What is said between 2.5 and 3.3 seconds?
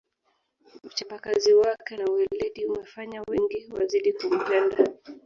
umefanya